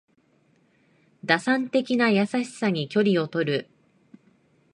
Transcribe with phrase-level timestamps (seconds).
[1.27, 3.69] 打算的な優しさに距離をとる